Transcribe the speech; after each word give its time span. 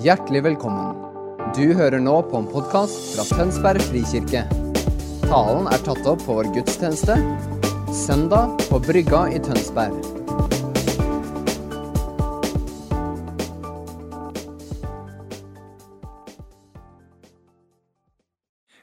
Hjertelig 0.00 0.40
velkommen. 0.46 0.94
Du 1.52 1.74
hører 1.76 2.00
nå 2.00 2.14
på 2.30 2.38
en 2.38 2.46
podkast 2.48 3.10
fra 3.12 3.24
Tønsberg 3.36 3.82
frikirke. 3.84 4.46
Talen 5.26 5.66
er 5.68 5.82
tatt 5.84 6.08
opp 6.08 6.22
på 6.24 6.38
vår 6.38 6.48
gudstjeneste 6.54 7.18
søndag 7.92 8.54
på 8.70 8.80
Brygga 8.80 9.26
i 9.28 9.42
Tønsberg. 9.44 10.00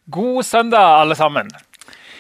God 0.06 0.46
søndag, 0.46 1.02
alle 1.02 1.18
sammen. 1.18 1.50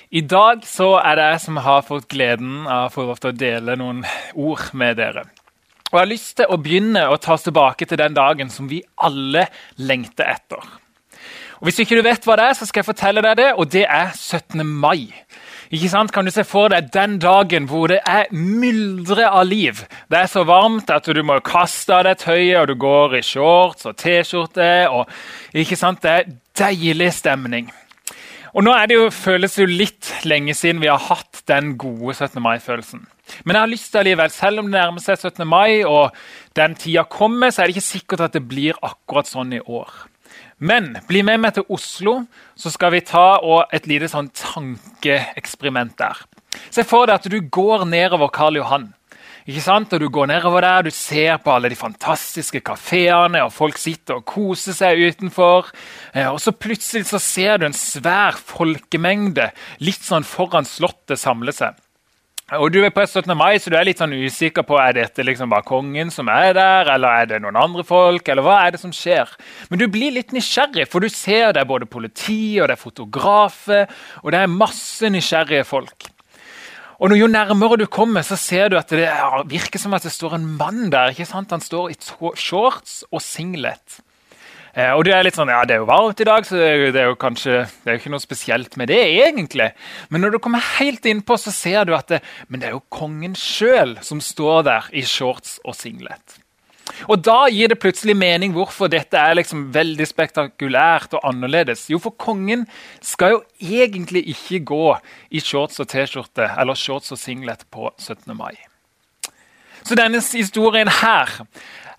I 0.09 0.25
dag 0.25 0.65
så 0.65 0.95
er 1.03 1.21
det 1.21 1.33
jeg 1.35 1.45
som 1.45 1.65
har 1.69 1.85
fått 1.85 2.09
gleden 2.09 2.63
av 2.65 2.89
å 2.89 2.95
få 2.97 3.11
lov 3.11 3.21
til 3.21 3.35
å 3.35 3.41
dele 3.45 3.77
noen 3.77 4.07
ord 4.33 4.71
med 4.73 4.97
dere. 4.97 5.29
Og 5.97 6.03
Jeg 6.03 6.05
har 6.05 6.13
lyst 6.13 6.33
til 6.37 6.51
å 6.53 6.57
begynne 6.61 7.01
å 7.09 7.15
ta 7.17 7.33
oss 7.33 7.47
tilbake 7.47 7.87
til 7.89 7.97
den 7.97 8.13
dagen 8.13 8.51
som 8.53 8.67
vi 8.69 8.83
alle 9.01 9.47
lengter 9.81 10.27
etter. 10.29 10.61
Og 11.57 11.65
Hvis 11.65 11.79
ikke 11.81 11.97
du 11.97 12.03
vet 12.05 12.21
hva 12.21 12.35
det 12.37 12.43
er, 12.51 12.53
så 12.53 12.67
skal 12.69 12.83
jeg 12.83 12.89
fortelle 12.91 13.23
deg 13.25 13.39
det, 13.39 13.47
og 13.57 13.71
det 13.73 13.87
er 13.89 14.11
17. 14.13 14.61
mai. 14.61 15.09
Ikke 15.73 15.89
sant? 15.89 16.13
Kan 16.13 16.29
du 16.29 16.31
se 16.31 16.45
for 16.45 16.69
deg 16.69 16.91
den 16.93 17.17
dagen 17.17 17.65
hvor 17.65 17.89
det 17.89 17.97
er 18.05 18.29
myldre 18.29 19.25
av 19.25 19.49
liv? 19.49 19.81
Det 20.05 20.21
er 20.21 20.29
så 20.29 20.45
varmt 20.45 20.93
at 20.93 21.09
du 21.09 21.23
må 21.25 21.39
kaste 21.41 21.97
av 21.97 22.05
deg 22.05 22.21
tøyet, 22.21 22.59
og 22.61 22.69
du 22.69 22.77
går 22.77 23.17
i 23.17 23.25
shorts 23.25 23.89
og 23.89 23.97
T-skjorte. 23.97 24.69
ikke 25.57 25.81
sant? 25.81 26.05
Det 26.05 26.13
er 26.13 26.29
deilig 26.61 27.09
stemning. 27.17 27.73
Og 28.55 28.63
nå 28.63 28.73
er 28.73 28.89
det 28.89 28.97
jo, 28.97 29.07
føles 29.13 29.55
det 29.55 29.63
jo 29.63 29.69
litt 29.83 30.11
lenge 30.27 30.55
siden 30.57 30.81
vi 30.83 30.89
har 30.91 31.01
hatt 31.09 31.41
den 31.49 31.75
gode 31.79 32.15
17. 32.15 32.39
mai-følelsen. 32.43 33.05
Men 33.43 33.55
jeg 33.55 33.61
har 33.61 33.71
lyst 33.71 33.89
til 33.91 34.01
allikevel, 34.01 34.31
selv 34.31 34.61
om 34.61 34.69
det 34.69 34.77
nærmer 34.79 35.03
seg 35.03 35.19
17. 35.19 35.43
mai 35.47 35.83
og 35.83 36.15
den 36.57 36.77
tida 36.79 37.03
kommer, 37.11 37.51
så 37.51 37.63
er 37.63 37.67
det 37.67 37.77
ikke 37.77 37.89
sikkert 37.89 38.23
at 38.27 38.37
det 38.37 38.45
blir 38.47 38.79
akkurat 38.81 39.29
sånn 39.29 39.55
i 39.57 39.63
år. 39.63 39.91
Men 40.57 40.95
bli 41.09 41.21
med 41.25 41.41
meg 41.43 41.57
til 41.57 41.67
Oslo, 41.73 42.21
så 42.57 42.71
skal 42.73 42.95
vi 42.95 43.03
ta 43.05 43.37
et 43.75 43.87
lite 43.89 44.09
sånn 44.09 44.31
tankeeksperiment 44.33 45.97
der. 45.99 46.23
Se 46.73 46.85
for 46.87 47.05
deg 47.05 47.19
at 47.19 47.29
du 47.29 47.37
går 47.41 47.85
nedover 47.89 48.31
Karl 48.33 48.57
Johan. 48.57 48.89
Ikke 49.47 49.63
sant? 49.63 49.93
Og 49.95 50.01
Du 50.03 50.09
går 50.11 50.27
nedover 50.27 50.61
der, 50.61 50.81
du 50.83 50.91
ser 50.91 51.37
på 51.39 51.53
alle 51.55 51.69
de 51.71 51.79
fantastiske 51.79 52.59
kafeene, 52.67 53.45
og 53.45 53.53
folk 53.55 53.77
sitter 53.79 54.19
og 54.19 54.25
koser 54.27 54.75
seg 54.75 54.99
utenfor. 54.99 55.69
Eh, 56.13 56.27
og 56.27 56.41
så 56.43 56.51
plutselig 56.51 57.07
så 57.07 57.19
ser 57.23 57.57
du 57.57 57.65
en 57.69 57.75
svær 57.75 58.35
folkemengde 58.35 59.53
litt 59.79 60.03
sånn 60.03 60.27
foran 60.27 60.67
Slottet 60.67 61.21
samle 61.21 61.55
seg. 61.55 61.79
Og 62.59 62.71
Du 62.71 62.79
er 62.83 62.91
på 62.95 63.03
17. 63.03 63.35
mai, 63.35 63.57
så 63.59 63.71
du 63.71 63.75
er 63.75 63.87
litt 63.87 63.99
sånn 63.99 64.15
usikker 64.15 64.63
på 64.63 64.77
er 64.79 64.93
dette 64.95 65.23
liksom 65.23 65.49
bare 65.51 65.67
kongen 65.67 66.11
som 66.11 66.27
er 66.31 66.53
der, 66.55 66.91
eller 66.93 67.07
er 67.07 67.25
det 67.31 67.41
noen 67.43 67.59
andre 67.59 67.83
folk, 67.83 68.27
eller 68.27 68.43
hva 68.43 68.61
er 68.65 68.75
det 68.75 68.79
som 68.79 68.91
skjer? 68.95 69.31
Men 69.69 69.79
du 69.79 69.87
blir 69.91 70.15
litt 70.15 70.31
nysgjerrig, 70.35 70.87
for 70.87 71.03
du 71.03 71.09
ser 71.11 71.51
det 71.51 71.63
er 71.63 71.67
både 71.67 71.87
politi 71.91 72.59
og 72.59 72.67
det 72.67 72.77
er 72.77 72.83
fotografer, 72.83 73.91
og 74.23 74.31
det 74.31 74.43
er 74.43 74.55
masse 74.59 75.11
nysgjerrige 75.11 75.67
folk. 75.67 76.07
Og 76.97 77.13
Jo 77.13 77.27
nærmere 77.29 77.77
du 77.77 77.85
kommer, 77.85 78.25
så 78.25 78.35
ser 78.35 78.69
du 78.69 78.77
at 78.79 78.89
det 78.89 79.05
virker 79.45 79.77
som 79.79 79.93
at 79.93 80.03
det 80.03 80.11
står 80.11 80.35
en 80.39 80.47
mann 80.57 80.89
der. 80.89 81.13
ikke 81.13 81.25
sant? 81.29 81.51
Han 81.51 81.61
står 81.61 81.91
i 81.93 81.97
shorts 82.35 83.03
og 83.11 83.21
singlet. 83.21 83.99
Eh, 84.73 84.91
og 84.93 85.05
du 85.05 85.11
er 85.13 85.23
litt 85.25 85.37
sånn, 85.37 85.49
ja, 85.49 85.63
Det 85.65 85.75
er 85.75 85.81
jo 85.81 85.89
varmt 85.89 86.19
i 86.21 86.25
dag, 86.25 86.45
så 86.45 86.57
det 86.57 86.65
er 86.69 86.91
det 86.93 87.01
er 87.01 87.07
jo 87.11 87.15
kanskje 87.17 87.65
det 87.65 87.89
er 87.89 87.95
jo 87.97 88.01
ikke 88.01 88.13
noe 88.13 88.21
spesielt 88.21 88.77
med 88.77 88.87
det. 88.89 89.01
egentlig. 89.25 89.71
Men 90.09 90.21
når 90.21 90.31
du 90.31 90.39
kommer 90.39 90.59
helt 90.77 91.05
innpå, 91.05 91.37
så 91.37 91.51
ser 91.53 91.85
du 91.85 91.95
at 91.95 92.07
det, 92.07 92.21
men 92.47 92.59
det 92.59 92.69
er 92.69 92.77
jo 92.77 92.83
kongen 92.89 93.33
sjøl 93.35 93.97
som 94.01 94.21
står 94.21 94.63
der 94.63 94.89
i 94.93 95.01
shorts 95.01 95.59
og 95.65 95.75
singlet. 95.75 96.41
Og 97.07 97.21
Da 97.23 97.47
gir 97.51 97.71
det 97.71 97.79
plutselig 97.81 98.15
mening 98.17 98.53
hvorfor 98.55 98.89
dette 98.91 99.19
er 99.19 99.37
liksom 99.37 99.67
veldig 99.75 100.07
spektakulært 100.07 101.15
og 101.17 101.25
annerledes. 101.27 101.87
Jo, 101.91 101.99
for 102.03 102.15
kongen 102.19 102.65
skal 103.01 103.37
jo 103.37 103.41
egentlig 103.61 104.25
ikke 104.33 104.63
gå 104.71 104.97
i 105.31 105.41
shorts 105.43 105.79
og 105.83 105.89
T-skjorte 105.91 106.49
eller 106.57 106.77
shorts 106.77 107.13
og 107.15 107.21
singlet 107.21 107.65
på 107.71 107.91
17. 107.97 108.35
mai. 108.37 108.55
Så 109.83 109.95
denne 109.95 110.19
historien 110.19 110.89
her 111.01 111.31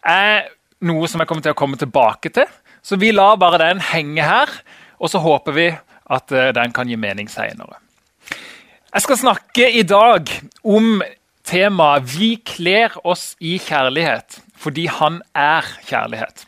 er 0.05 0.49
noe 0.85 1.09
som 1.09 1.21
jeg 1.23 1.29
kommer 1.29 1.45
til 1.45 1.55
å 1.55 1.59
komme 1.59 1.79
tilbake 1.81 2.33
til. 2.35 2.49
Så 2.83 2.99
vi 3.01 3.13
lar 3.13 3.39
bare 3.41 3.61
den 3.61 3.81
henge 3.83 4.25
her, 4.25 4.51
og 4.99 5.11
så 5.13 5.21
håper 5.23 5.57
vi 5.57 5.69
at 6.09 6.33
eh, 6.33 6.51
den 6.57 6.73
kan 6.73 6.89
gi 6.89 6.97
mening 6.97 7.29
seinere. 7.29 7.81
Jeg 8.89 9.05
skal 9.05 9.21
snakke 9.21 9.67
i 9.77 9.83
dag 9.85 10.31
om 10.65 11.03
temaet 11.45 12.05
'Vi 12.09 12.31
kler 12.45 12.95
oss 13.05 13.37
i 13.41 13.59
kjærlighet' 13.61 14.41
fordi 14.59 14.87
han 14.91 15.23
er 15.35 15.67
kjærlighet. 15.89 16.47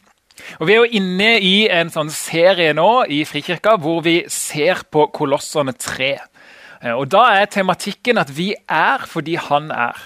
Og 0.59 0.67
Vi 0.67 0.73
er 0.73 0.81
jo 0.81 0.99
inne 1.01 1.33
i 1.41 1.69
en 1.71 1.91
sånn 1.93 2.11
serie 2.11 2.73
nå 2.77 3.05
i 3.13 3.23
Frikirka 3.29 3.77
hvor 3.81 4.01
vi 4.07 4.23
ser 4.33 4.83
på 4.91 5.07
Kolossene 5.15 5.75
3. 5.77 6.15
Eh, 6.83 6.95
og 6.95 7.11
Da 7.13 7.27
er 7.41 7.51
tematikken 7.53 8.19
at 8.19 8.33
vi 8.37 8.55
er 8.69 9.07
fordi 9.07 9.37
han 9.37 9.71
er. 9.71 9.99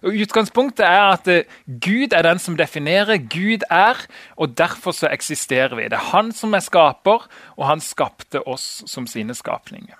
Og 0.00 0.16
Utgangspunktet 0.16 0.84
er 0.86 1.12
at 1.12 1.28
eh, 1.28 1.48
Gud 1.66 2.14
er 2.16 2.24
den 2.24 2.38
som 2.38 2.56
definerer. 2.56 3.20
Gud 3.30 3.66
er, 3.70 4.00
og 4.36 4.56
derfor 4.58 4.96
så 4.96 5.10
eksisterer 5.12 5.76
vi. 5.76 5.88
Det 5.88 5.98
er 5.98 6.10
han 6.12 6.32
som 6.32 6.54
er 6.54 6.64
skaper, 6.64 7.28
og 7.56 7.66
han 7.66 7.80
skapte 7.84 8.42
oss 8.48 8.82
som 8.88 9.06
sine 9.06 9.36
skapninger. 9.36 9.96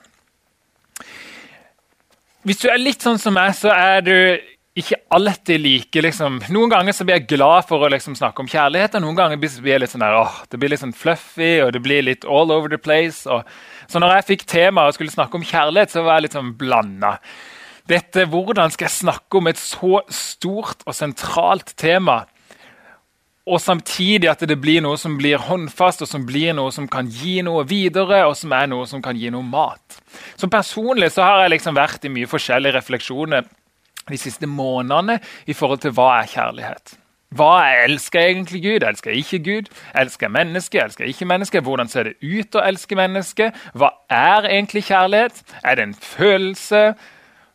Hvis 2.43 2.63
du 2.63 2.71
er 2.73 2.81
litt 2.81 3.05
sånn 3.05 3.21
som 3.21 3.37
meg, 3.37 3.53
så 3.55 3.69
er 3.69 4.01
du 4.01 4.17
ikke 4.83 4.99
alltid 5.17 5.61
like 5.63 6.03
liksom. 6.05 6.41
Noen 6.55 6.73
ganger 6.73 6.97
så 6.97 7.07
blir 7.07 7.19
jeg 7.19 7.29
glad 7.33 7.69
for 7.69 7.85
å 7.85 7.91
liksom, 7.93 8.17
snakke 8.19 8.43
om 8.43 8.51
kjærlighet, 8.51 8.97
og 8.99 9.05
noen 9.05 9.19
ganger 9.19 9.41
blir 9.41 9.73
jeg 9.73 9.83
litt 9.83 9.93
sånn 9.93 10.05
der, 10.05 10.19
åh, 10.21 10.41
det 10.51 10.61
blir 10.61 10.73
litt 10.73 10.83
sånn 10.83 10.97
fluffy 10.97 11.53
og 11.65 11.73
det 11.77 11.83
blir 11.85 12.05
litt 12.07 12.27
all 12.27 12.53
over 12.55 12.73
the 12.73 12.81
place. 12.81 13.25
Og, 13.31 13.47
så 13.91 14.03
når 14.03 14.19
jeg 14.19 14.29
fikk 14.35 14.45
tema 14.51 14.89
og 14.89 14.97
skulle 14.97 15.15
snakke 15.15 15.39
om 15.39 15.47
kjærlighet, 15.47 15.95
så 15.95 16.05
var 16.07 16.19
jeg 16.19 16.29
litt 16.29 16.37
sånn 16.39 16.53
blanda. 16.59 17.17
Dette, 17.91 18.27
Hvordan 18.31 18.71
skal 18.71 18.87
jeg 18.87 18.99
snakke 19.01 19.41
om 19.41 19.49
et 19.51 19.59
så 19.59 20.03
stort 20.15 20.85
og 20.87 20.95
sentralt 20.95 21.75
tema? 21.81 22.23
Og 23.51 23.59
samtidig 23.59 24.29
at 24.31 24.43
det 24.47 24.59
blir 24.63 24.83
noe 24.85 24.99
som 25.01 25.17
blir 25.19 25.41
håndfast, 25.43 26.05
og 26.05 26.11
som 26.11 26.27
blir 26.29 26.53
noe 26.55 26.71
som 26.75 26.87
kan 26.91 27.09
gi 27.11 27.41
noe 27.43 27.65
videre, 27.67 28.23
og 28.29 28.37
som 28.39 28.53
er 28.55 28.69
noe 28.71 28.87
som 28.87 29.03
kan 29.03 29.19
gi 29.19 29.33
noe 29.33 29.43
mat. 29.43 29.99
Så 30.39 30.47
Personlig 30.53 31.11
så 31.17 31.25
har 31.27 31.43
jeg 31.43 31.57
liksom 31.57 31.75
vært 31.75 32.05
i 32.07 32.13
mye 32.13 32.31
forskjellige 32.31 32.79
refleksjoner 32.79 33.49
de 34.11 34.19
siste 34.21 34.49
månedene 34.51 35.21
i 35.47 35.57
forhold 35.57 35.85
til 35.85 35.95
hva 35.97 36.17
er 36.21 36.33
kjærlighet. 36.35 36.97
Hva 37.31 37.61
er 37.63 37.85
elsker 37.87 38.25
jeg 38.25 38.35
egentlig 38.35 38.61
Gud? 38.65 38.85
Elsker 38.89 39.13
jeg 39.13 39.23
ikke 39.23 39.39
Gud? 39.47 39.69
Elsker 39.95 40.27
jeg 40.27 40.35
mennesket? 40.35 40.83
Elsker 40.83 41.05
jeg 41.05 41.15
ikke 41.15 41.29
mennesket? 41.31 41.63
Hvordan 41.63 41.89
ser 41.89 42.09
det 42.09 42.17
ut 42.27 42.59
å 42.59 42.65
elske 42.67 42.99
mennesket? 42.99 43.61
Hva 43.79 43.93
er 44.11 44.49
egentlig 44.51 44.83
kjærlighet? 44.89 45.39
Er 45.63 45.79
det 45.79 45.85
en 45.87 45.95
følelse? 45.95 46.83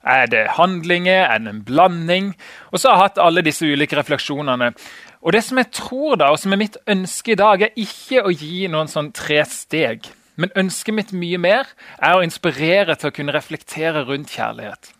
Er 0.05 0.31
det 0.31 0.45
handlinger? 0.55 1.25
Er 1.27 1.43
det 1.43 1.51
en 1.51 1.63
blanding? 1.67 2.31
Og 2.71 2.79
så 2.79 2.87
har 2.93 2.95
jeg 2.95 3.03
hatt 3.09 3.23
alle 3.25 3.43
disse 3.43 3.67
ulike 3.67 3.99
refleksjonene. 3.99 4.71
Og 5.25 5.35
det 5.35 5.43
som 5.43 5.59
jeg 5.59 5.73
tror 5.75 6.21
da, 6.23 6.31
og 6.31 6.39
som 6.39 6.55
er 6.55 6.63
mitt 6.63 6.79
ønske 6.87 7.35
i 7.35 7.39
dag, 7.39 7.67
er 7.67 7.75
ikke 7.75 8.23
å 8.23 8.31
gi 8.31 8.69
noen 8.71 8.87
sånn 8.87 9.11
tre 9.11 9.43
steg. 9.43 10.07
Men 10.39 10.55
ønsket 10.55 10.95
mitt 10.95 11.11
mye 11.11 11.39
mer 11.41 11.67
er 11.99 12.15
å 12.15 12.23
inspirere 12.23 12.95
til 12.95 13.11
å 13.11 13.15
kunne 13.15 13.35
reflektere 13.35 14.07
rundt 14.07 14.31
kjærlighet. 14.31 14.94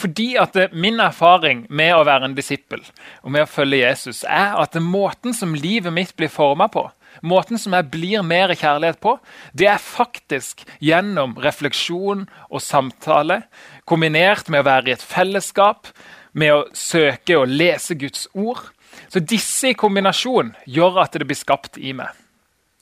Fordi 0.00 0.34
at 0.40 0.56
Min 0.72 1.00
erfaring 1.02 1.64
med 1.68 1.94
å 1.94 2.04
være 2.06 2.28
en 2.28 2.36
disippel 2.36 2.82
og 3.22 3.32
med 3.34 3.44
å 3.44 3.50
følge 3.50 3.82
Jesus 3.82 4.22
er 4.28 4.54
at 4.60 4.76
måten 4.80 5.34
som 5.36 5.54
livet 5.54 5.92
mitt 5.94 6.14
blir 6.16 6.32
forma 6.32 6.68
på, 6.72 6.86
måten 7.22 7.60
som 7.60 7.74
jeg 7.76 7.90
blir 7.92 8.24
mer 8.26 8.54
kjærlighet 8.54 9.00
på, 9.02 9.16
det 9.52 9.68
er 9.70 9.82
faktisk 9.82 10.64
gjennom 10.82 11.36
refleksjon 11.42 12.26
og 12.50 12.62
samtale, 12.62 13.42
kombinert 13.84 14.50
med 14.50 14.64
å 14.64 14.68
være 14.68 14.90
i 14.90 14.96
et 14.96 15.04
fellesskap, 15.04 15.90
med 16.32 16.54
å 16.54 16.64
søke 16.74 17.38
og 17.38 17.50
lese 17.50 17.94
Guds 17.98 18.26
ord. 18.34 18.66
Så 19.08 19.22
Disse 19.22 19.72
i 19.72 19.78
kombinasjon 19.78 20.54
gjør 20.70 21.02
at 21.04 21.16
det 21.18 21.26
blir 21.28 21.38
skapt 21.38 21.78
i 21.78 21.94
meg. 21.96 22.10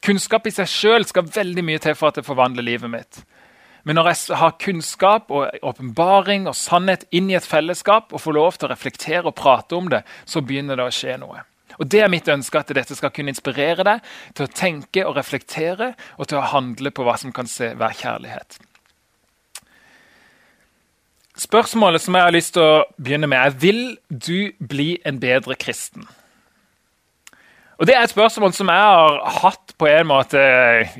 Kunnskap 0.02 0.48
i 0.48 0.54
seg 0.54 0.66
sjøl 0.66 1.04
skal 1.06 1.28
veldig 1.30 1.62
mye 1.64 1.80
til 1.82 1.94
for 1.94 2.10
at 2.10 2.18
det 2.18 2.26
forvandler 2.26 2.66
livet 2.66 2.90
mitt. 2.90 3.20
Men 3.82 3.98
når 3.98 4.12
jeg 4.12 4.38
har 4.38 4.58
kunnskap 4.62 5.30
og 5.34 5.62
åpenbaring 5.66 6.46
og 6.46 6.54
sannhet 6.54 7.06
inn 7.10 7.30
i 7.32 7.36
et 7.38 7.46
fellesskap, 7.46 8.12
og 8.12 8.22
får 8.22 8.36
lov 8.36 8.58
til 8.58 8.68
å 8.68 8.72
reflektere 8.72 9.26
og 9.26 9.34
prate 9.38 9.78
om 9.78 9.88
det, 9.90 10.04
så 10.24 10.42
begynner 10.44 10.78
det 10.78 10.86
å 10.86 10.94
skje 10.94 11.16
noe. 11.22 11.42
Og 11.80 11.88
Det 11.88 12.02
er 12.04 12.10
mitt 12.12 12.28
ønske 12.28 12.60
at 12.60 12.70
dette 12.76 12.94
skal 12.94 13.10
kunne 13.10 13.32
inspirere 13.32 13.84
deg 13.86 14.10
til 14.36 14.46
å 14.46 14.52
tenke 14.54 15.06
og 15.06 15.16
reflektere, 15.16 15.94
og 16.18 16.28
til 16.28 16.38
å 16.38 16.50
handle 16.52 16.92
på 16.94 17.06
hva 17.06 17.16
som 17.18 17.32
kan 17.34 17.48
se, 17.50 17.72
være 17.74 17.98
kjærlighet. 18.04 18.60
Spørsmålet 21.42 22.04
som 22.04 22.14
jeg 22.14 22.26
har 22.28 22.34
lyst 22.34 22.54
til 22.54 22.62
å 22.62 22.82
begynne 23.00 23.30
med, 23.30 23.40
er 23.40 23.56
vil 23.56 23.96
du 24.08 24.52
bli 24.60 25.00
en 25.08 25.18
bedre 25.18 25.56
kristen. 25.56 26.04
Og 27.82 27.86
Det 27.88 27.96
er 27.98 28.04
et 28.06 28.12
spørsmål 28.12 28.52
som 28.54 28.68
jeg 28.70 28.78
har 28.78 29.16
hatt 29.42 29.72
på 29.74 29.88
en 29.90 30.06
måte 30.06 30.38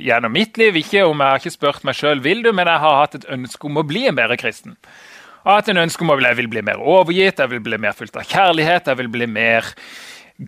gjennom 0.03 0.33
mitt 0.35 0.57
liv. 0.59 0.75
Ikke 0.81 1.05
om 1.07 1.21
Jeg 1.21 1.29
har 1.29 1.39
ikke 1.39 1.53
spurt 1.53 1.85
meg 1.87 1.95
sjøl 1.95 2.19
vil 2.19 2.41
du, 2.43 2.51
men 2.51 2.67
jeg 2.67 2.81
har 2.83 2.97
hatt 2.99 3.15
et 3.15 3.27
ønske 3.31 3.69
om 3.69 3.79
å 3.79 3.85
bli 3.87 4.01
en 4.09 4.17
bedre 4.17 4.35
kristen. 4.35 4.75
Jeg 4.75 5.47
har 5.47 5.61
hatt 5.61 5.69
en 5.71 5.79
ønske 5.79 6.03
om 6.03 6.11
å 6.11 6.19
jeg 6.19 6.35
vil 6.41 6.49
bli 6.51 6.61
mer 6.61 6.83
overgitt, 6.83 7.39
jeg 7.39 7.49
vil 7.53 7.63
bli 7.63 7.79
mer 7.79 7.95
fullt 7.95 8.19
av 8.19 8.27
kjærlighet, 8.27 8.91
jeg 8.91 8.99
vil 8.99 9.07
bli 9.07 9.29
mer 9.31 9.71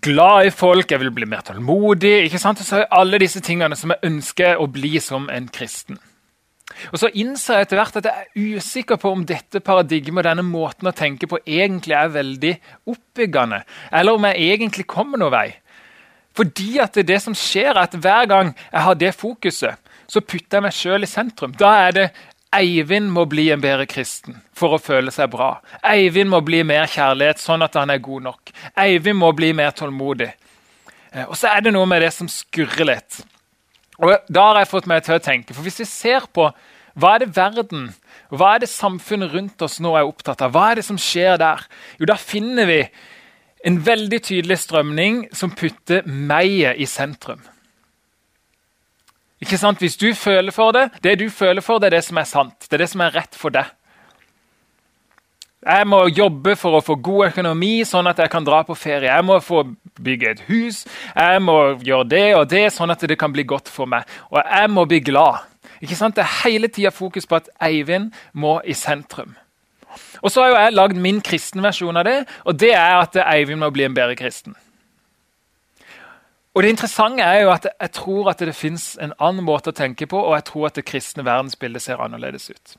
glad 0.04 0.50
i 0.50 0.52
folk, 0.52 0.92
jeg 0.92 1.00
vil 1.00 1.16
bli 1.16 1.26
mer 1.26 1.40
tålmodig. 1.40 2.26
ikke 2.26 2.44
sant? 2.44 2.60
Og 2.60 2.68
så 2.68 2.82
er 2.82 2.92
alle 2.92 3.18
disse 3.24 3.40
tingene 3.40 3.80
som 3.80 3.96
jeg 3.96 4.04
ønsker 4.04 4.60
å 4.60 4.68
bli 4.68 5.00
som 5.00 5.30
en 5.32 5.48
kristen. 5.48 6.04
Og 6.92 7.00
Så 7.00 7.16
innser 7.16 7.62
jeg 7.62 7.62
etter 7.62 7.80
hvert 7.80 7.96
at 7.96 8.06
jeg 8.10 8.26
er 8.26 8.58
usikker 8.58 9.00
på 9.00 9.08
om 9.16 9.24
dette 9.24 9.62
paradigmet 9.64 10.26
og 10.26 10.28
denne 10.28 10.44
måten 10.44 10.92
å 10.92 10.92
tenke 10.92 11.32
på 11.32 11.40
egentlig 11.48 11.96
er 11.96 12.12
veldig 12.12 12.58
oppbyggende, 12.92 13.64
eller 13.94 14.12
om 14.12 14.26
jeg 14.28 14.52
egentlig 14.52 14.86
kommer 14.86 15.22
noen 15.22 15.32
vei. 15.32 15.54
Fordi 16.36 16.78
at 16.84 16.98
det, 17.08 17.20
som 17.24 17.36
skjer 17.38 17.74
er 17.74 17.84
at 17.86 17.96
Hver 17.96 18.30
gang 18.30 18.54
jeg 18.72 18.86
har 18.88 18.96
det 19.00 19.12
fokuset, 19.16 19.76
så 20.08 20.22
putter 20.22 20.60
jeg 20.60 20.66
meg 20.66 20.76
sjøl 20.76 21.06
i 21.06 21.10
sentrum. 21.10 21.54
Da 21.58 21.72
er 21.88 21.96
det 21.96 22.08
Eivind 22.56 23.10
må 23.12 23.26
bli 23.28 23.50
en 23.52 23.64
bedre 23.64 23.88
kristen 23.90 24.38
for 24.56 24.76
å 24.76 24.80
føle 24.80 25.12
seg 25.12 25.32
bra. 25.34 25.58
Eivind 25.84 26.32
må 26.32 26.40
bli 26.46 26.62
mer 26.64 26.88
kjærlighet, 26.88 27.42
sånn 27.42 27.66
at 27.66 27.76
han 27.76 27.92
er 27.92 28.04
god 28.04 28.30
nok. 28.30 28.54
Eivind 28.80 29.20
må 29.20 29.32
bli 29.36 29.50
mer 29.58 29.74
tålmodig. 29.76 30.30
Eh, 31.12 31.26
og 31.26 31.36
så 31.36 31.52
er 31.52 31.66
det 31.66 31.74
noe 31.76 31.90
med 31.90 32.06
det 32.06 32.14
som 32.16 32.30
skurrer 32.32 32.88
litt. 32.88 33.20
Og 34.00 34.14
Da 34.28 34.48
har 34.52 34.62
jeg 34.62 34.72
fått 34.72 34.88
meg 34.92 35.04
til 35.04 35.18
å 35.18 35.24
tenke, 35.24 35.54
for 35.54 35.64
Hvis 35.64 35.82
vi 35.84 35.90
ser 35.90 36.28
på 36.32 36.52
hva 36.96 37.16
er 37.16 37.26
det 37.26 37.36
verden 37.36 37.90
hva 38.34 38.56
er 38.56 38.64
det 38.64 38.72
samfunnet 38.72 39.34
rundt 39.34 39.62
oss 39.66 39.78
nå 39.84 39.94
er 39.98 40.08
opptatt 40.08 40.42
av, 40.42 40.54
hva 40.56 40.72
er 40.72 40.80
det 40.80 40.86
som 40.88 40.98
skjer 41.00 41.38
der, 41.42 41.62
jo 42.00 42.08
da 42.10 42.18
finner 42.20 42.68
vi 42.70 42.80
en 43.66 43.80
veldig 43.86 44.22
tydelig 44.22 44.60
strømning 44.62 45.24
som 45.34 45.54
putter 45.58 46.06
meg 46.06 46.78
i 46.78 46.86
sentrum. 46.90 47.42
Ikke 49.42 49.58
sant? 49.60 49.82
Hvis 49.82 49.98
du 49.98 50.12
føler 50.18 50.54
for 50.56 50.72
det, 50.76 50.90
det 51.04 51.18
du 51.20 51.30
føler 51.30 51.66
for, 51.66 51.82
det 51.82 51.90
er 51.90 51.98
det 51.98 52.06
som 52.08 52.22
er 52.22 52.30
sant. 52.30 52.70
Det 52.70 52.78
er 52.78 52.86
det 52.86 52.92
som 52.94 53.04
er 53.04 53.16
rett 53.18 53.36
for 53.38 53.54
deg. 53.54 53.74
Jeg 55.66 55.88
må 55.90 56.04
jobbe 56.14 56.54
for 56.62 56.78
å 56.78 56.84
få 56.86 56.96
god 57.02 57.32
økonomi, 57.32 57.80
sånn 57.90 58.06
at 58.06 58.20
jeg 58.22 58.30
kan 58.30 58.46
dra 58.46 58.62
på 58.68 58.78
ferie. 58.78 59.10
Jeg 59.10 59.26
må 59.26 59.40
få 59.42 59.64
bygge 59.98 60.30
et 60.30 60.44
hus. 60.46 60.84
Jeg 61.16 61.42
må 61.42 61.58
gjøre 61.82 62.10
det 62.12 62.26
og 62.38 62.46
det, 62.52 62.68
sånn 62.74 62.94
at 62.94 63.02
det 63.02 63.18
kan 63.18 63.34
bli 63.34 63.48
godt 63.50 63.72
for 63.74 63.90
meg. 63.90 64.06
Og 64.30 64.38
jeg 64.44 64.70
må 64.70 64.86
bli 64.86 65.02
glad. 65.02 65.42
Ikke 65.82 65.98
sant? 65.98 66.16
Det 66.16 66.22
er 66.22 66.38
hele 66.44 66.70
tida 66.70 66.94
fokus 66.94 67.26
på 67.26 67.40
at 67.42 67.50
Eivind 67.66 68.14
må 68.34 68.60
i 68.62 68.78
sentrum. 68.78 69.34
Og 70.22 70.32
så 70.32 70.44
har 70.44 70.52
jo 70.52 70.60
jeg 70.60 70.76
lagd 70.76 71.02
min 71.02 71.22
kristenversjon 71.22 71.98
av 71.98 72.06
det, 72.08 72.20
og 72.46 72.60
det 72.60 72.72
er 72.74 73.00
at 73.00 73.18
Eivind 73.26 73.62
må 73.64 73.72
bli 73.74 73.88
en 73.88 73.98
bedre 73.98 74.16
kristen. 74.20 74.56
Og 76.56 76.64
Det 76.64 76.70
interessante 76.72 77.24
er 77.24 77.42
jo 77.44 77.52
at 77.52 77.68
jeg 77.68 77.92
tror 77.92 78.30
at 78.32 78.40
det 78.40 78.56
fins 78.56 78.96
en 79.02 79.14
annen 79.20 79.44
måte 79.44 79.74
å 79.74 79.76
tenke 79.76 80.08
på, 80.08 80.16
og 80.16 80.38
jeg 80.38 80.46
tror 80.48 80.68
at 80.70 80.78
det 80.80 80.86
kristne 80.88 81.26
verdensbildet 81.28 81.84
ser 81.84 82.00
annerledes 82.00 82.50
ut. 82.50 82.78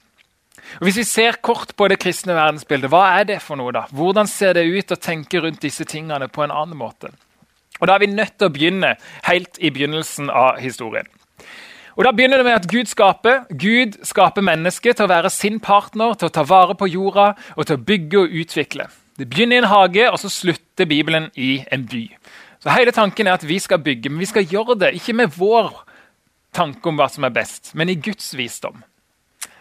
Og 0.81 0.89
Hvis 0.89 0.97
vi 0.97 1.05
ser 1.05 1.37
kort 1.43 1.77
på 1.77 1.89
det 1.89 1.99
kristne 2.01 2.33
verdensbildet, 2.35 2.91
hva 2.91 3.21
er 3.21 3.29
det 3.29 3.43
for 3.45 3.61
noe? 3.61 3.73
da? 3.73 3.85
Hvordan 3.93 4.27
ser 4.27 4.57
det 4.57 4.65
ut 4.65 4.93
å 4.93 4.97
tenke 4.97 5.43
rundt 5.45 5.61
disse 5.61 5.85
tingene 5.85 6.29
på 6.29 6.43
en 6.43 6.51
annen 6.51 6.77
måte? 6.77 7.13
Og 7.81 7.87
Da 7.87 7.95
er 7.95 7.99
vi 7.99 8.07
nødt 8.07 8.39
til 8.39 8.49
å 8.49 8.53
begynne 8.53 8.97
helt 9.29 9.59
i 9.61 9.71
begynnelsen 9.71 10.31
av 10.31 10.57
historien. 10.57 11.07
Og 11.97 12.05
Da 12.05 12.13
begynner 12.13 12.37
det 12.37 12.45
med 12.45 12.59
at 12.59 12.69
Gud 12.69 12.91
skaper 12.91 13.47
Gud 13.49 13.97
skaper 14.05 14.45
mennesket 14.45 14.99
til 14.99 15.07
å 15.07 15.13
være 15.13 15.33
sin 15.33 15.61
partner, 15.61 16.13
til 16.15 16.29
å 16.29 16.35
ta 16.35 16.45
vare 16.45 16.77
på 16.77 16.89
jorda 16.93 17.31
og 17.57 17.67
til 17.67 17.79
å 17.79 17.85
bygge 17.89 18.19
og 18.21 18.35
utvikle. 18.43 18.89
Det 19.17 19.29
begynner 19.31 19.57
i 19.57 19.63
en 19.63 19.71
hage, 19.71 20.11
og 20.11 20.19
så 20.21 20.29
slutter 20.29 20.85
Bibelen 20.85 21.31
i 21.35 21.65
en 21.73 21.87
by. 21.89 22.05
Så 22.61 22.75
Hele 22.77 22.93
tanken 22.93 23.27
er 23.27 23.39
at 23.39 23.49
vi 23.49 23.57
skal 23.59 23.81
bygge, 23.81 24.11
men 24.11 24.21
vi 24.21 24.29
skal 24.29 24.45
gjøre 24.45 24.77
det 24.79 24.93
ikke 24.99 25.17
med 25.17 25.33
vår 25.39 25.73
tanke 26.53 26.89
om 26.89 27.01
hva 27.01 27.09
som 27.09 27.25
er 27.25 27.33
best, 27.33 27.73
men 27.75 27.89
i 27.89 27.97
Guds 27.97 28.37
visdom. 28.37 28.83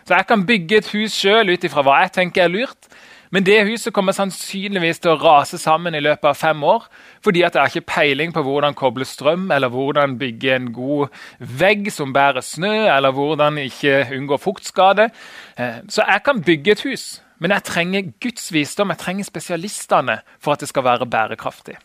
Så 0.06 0.14
Jeg 0.14 0.28
kan 0.28 0.46
bygge 0.46 0.78
et 0.78 0.92
hus 0.92 1.16
sjøl 1.16 1.50
ut 1.50 1.64
ifra 1.64 1.82
hva 1.82 2.02
jeg 2.04 2.12
tenker 2.20 2.44
er 2.44 2.52
lurt, 2.52 2.90
men 3.34 3.46
det 3.46 3.64
huset 3.68 3.94
kommer 3.94 4.16
sannsynligvis 4.16 5.00
til 5.04 5.14
å 5.14 5.20
rase 5.22 5.58
sammen 5.62 5.96
i 5.96 6.04
løpet 6.04 6.30
av 6.30 6.38
fem 6.40 6.64
år. 6.64 6.86
Fordi 7.26 7.42
at 7.46 7.56
jeg 7.56 7.62
har 7.62 7.74
ikke 7.74 7.94
peiling 7.94 8.34
på 8.36 8.44
hvordan 8.46 8.78
koble 8.78 9.08
strøm, 9.08 9.50
eller 9.52 9.72
hvordan 9.74 10.18
bygge 10.22 10.56
en 10.56 10.70
god 10.76 11.14
vegg 11.40 11.90
som 11.94 12.14
bærer 12.14 12.46
snø, 12.46 12.74
eller 12.92 13.16
hvordan 13.16 13.58
ikke 13.66 14.06
unngå 14.18 14.40
fuktskade. 14.42 15.10
Eh, 15.58 15.82
så 15.90 16.06
jeg 16.06 16.24
kan 16.26 16.44
bygge 16.46 16.72
et 16.72 16.86
hus, 16.86 17.08
men 17.40 17.52
jeg 17.52 17.68
trenger 17.72 18.14
Guds 18.22 18.54
visdom, 18.54 18.94
jeg 18.94 19.04
trenger 19.04 19.28
spesialistene 19.28 20.22
for 20.40 20.56
at 20.56 20.64
det 20.64 20.72
skal 20.72 20.86
være 20.86 21.10
bærekraftig. 21.10 21.78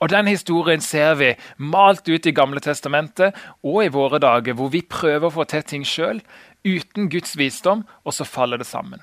Og 0.00 0.10
Den 0.10 0.26
historien 0.28 0.80
ser 0.80 1.14
vi 1.14 1.34
malt 1.56 2.08
ut 2.08 2.26
i 2.26 2.34
Gamle 2.36 2.60
testamentet 2.60 3.36
og 3.64 3.84
i 3.84 3.92
våre 3.92 4.18
dager, 4.20 4.52
hvor 4.52 4.68
vi 4.68 4.82
prøver 4.84 5.28
å 5.28 5.32
få 5.32 5.46
til 5.48 5.64
ting 5.64 5.86
sjøl 5.88 6.20
uten 6.66 7.08
Guds 7.08 7.36
visdom, 7.38 7.86
og 8.04 8.12
så 8.12 8.26
faller 8.28 8.60
det 8.60 8.66
sammen. 8.66 9.00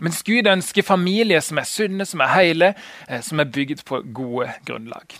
Mens 0.00 0.22
Gud 0.22 0.46
ønsker 0.48 0.82
familier 0.82 1.40
som 1.40 1.58
er 1.58 1.68
sunne, 1.68 2.06
som 2.08 2.20
er 2.20 2.32
hele, 2.36 2.74
eh, 3.08 3.20
som 3.20 3.40
er 3.40 3.50
bygd 3.52 3.84
på 3.84 4.02
gode 4.14 4.52
grunnlag. 4.66 5.18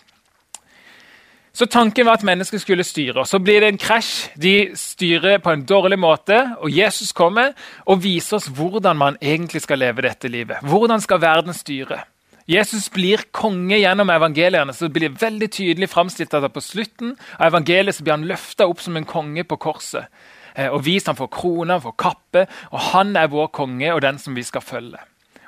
Så 1.52 1.66
Tanken 1.66 2.06
var 2.06 2.16
at 2.16 2.24
mennesker 2.24 2.58
skulle 2.58 2.84
styre. 2.84 3.20
og 3.20 3.26
Så 3.28 3.38
blir 3.38 3.60
det 3.60 3.68
en 3.68 3.78
krasj. 3.78 4.30
De 4.40 4.70
styrer 4.74 5.38
på 5.38 5.50
en 5.52 5.64
dårlig 5.64 5.98
måte. 5.98 6.56
og 6.58 6.70
Jesus 6.70 7.12
kommer 7.12 7.52
og 7.86 8.02
viser 8.02 8.36
oss 8.36 8.48
hvordan 8.48 8.96
man 8.96 9.16
egentlig 9.22 9.60
skal 9.62 9.78
leve 9.78 10.02
dette 10.02 10.28
livet. 10.28 10.56
Hvordan 10.62 11.00
skal 11.00 11.20
verden 11.20 11.52
styre? 11.52 12.00
Jesus 12.48 12.88
blir 12.88 13.22
konge 13.32 13.78
gjennom 13.78 14.10
evangeliene. 14.10 14.72
så 14.72 14.88
det 14.88 14.92
blir 14.92 15.08
veldig 15.20 15.50
tydelig 15.50 15.88
framstilt 15.88 16.34
at 16.34 16.52
På 16.52 16.60
slutten 16.60 17.16
av 17.38 17.54
evangeliet 17.54 18.02
blir 18.02 18.12
han 18.12 18.26
løfta 18.26 18.66
opp 18.66 18.80
som 18.80 18.96
en 18.96 19.04
konge 19.04 19.44
på 19.44 19.56
korset. 19.56 20.06
Eh, 20.54 20.68
og 20.68 20.84
vist 20.84 21.08
ham 21.08 21.16
for 21.18 21.32
krone, 21.32 21.80
for 21.80 21.96
kappe. 21.98 22.46
og 22.70 22.80
Han 22.92 23.16
er 23.16 23.30
vår 23.32 23.50
konge 23.52 23.92
og 23.94 24.02
den 24.02 24.18
som 24.18 24.36
vi 24.36 24.42
skal 24.42 24.60
følge. 24.60 25.00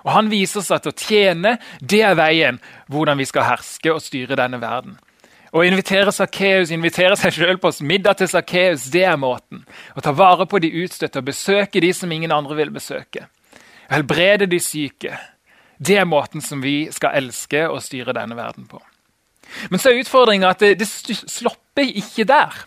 Og 0.04 0.12
Han 0.12 0.30
viser 0.30 0.60
oss 0.60 0.70
at 0.70 0.86
å 0.86 0.92
tjene 0.92 1.58
det 1.80 2.02
er 2.04 2.14
veien 2.18 2.60
hvordan 2.92 3.18
vi 3.18 3.24
skal 3.28 3.48
herske 3.48 3.92
og 3.92 4.02
styre 4.04 4.36
denne 4.36 4.60
verden. 4.60 4.98
Å 5.54 5.62
invitere 5.62 6.10
Sakkeus, 6.10 6.72
invitere 6.74 7.14
seg 7.16 7.32
selv 7.32 7.60
på 7.62 7.70
middag 7.86 8.18
til 8.18 8.28
Sakkeus, 8.28 8.88
det 8.90 9.04
er 9.06 9.16
måten. 9.16 9.62
Å 9.94 10.02
ta 10.02 10.10
vare 10.10 10.48
på 10.50 10.58
de 10.58 10.72
utstøtte 10.82 11.22
og 11.22 11.28
besøke 11.28 11.80
de 11.80 11.92
som 11.94 12.10
ingen 12.10 12.34
andre 12.34 12.56
vil 12.58 12.72
besøke. 12.74 13.28
Helbrede 13.86 14.48
de 14.50 14.58
syke. 14.58 15.14
Det 15.78 16.00
er 16.00 16.10
måten 16.10 16.42
som 16.42 16.62
vi 16.62 16.88
skal 16.90 17.14
elske 17.20 17.68
og 17.68 17.84
styre 17.86 18.16
denne 18.16 18.34
verden 18.34 18.66
på. 18.66 18.82
Men 19.70 19.78
så 19.78 19.92
er 19.92 20.02
utfordringa 20.02 20.50
at 20.50 20.64
det, 20.64 20.74
det 20.80 20.88
slopper 20.88 21.86
ikke 22.02 22.26
der. 22.26 22.64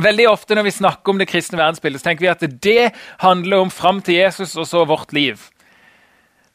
Veldig 0.00 0.28
ofte 0.30 0.56
når 0.56 0.68
vi 0.68 0.74
snakker 0.78 1.12
om 1.12 1.18
det 1.20 1.28
kristne 1.28 1.58
verdensbildet, 1.60 2.00
så 2.00 2.08
tenker 2.08 2.24
vi 2.24 2.30
at 2.32 2.60
det 2.64 2.92
handler 3.20 3.66
om 3.66 3.72
fram 3.72 4.00
til 4.04 4.22
Jesus 4.22 4.54
og 4.56 4.68
så 4.68 4.86
vårt 4.88 5.12
liv. 5.12 5.40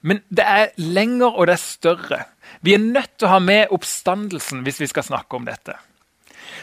Men 0.02 0.24
det 0.30 0.46
er 0.46 0.74
lenger 0.78 1.36
og 1.36 1.50
det 1.50 1.58
er 1.58 1.62
større. 1.62 2.24
Vi 2.66 2.74
er 2.74 2.82
nødt 2.82 3.14
til 3.18 3.28
å 3.28 3.36
ha 3.36 3.40
med 3.44 3.74
oppstandelsen 3.76 4.64
hvis 4.66 4.82
vi 4.82 4.90
skal 4.90 5.06
snakke 5.06 5.38
om 5.38 5.46
dette. 5.46 5.76